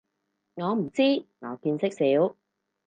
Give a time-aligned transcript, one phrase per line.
[0.55, 2.35] 我唔知，我見識少